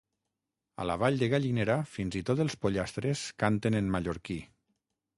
[0.83, 4.43] A la Vall de Gallinera fins i tot els pollastres canten en mallorquí.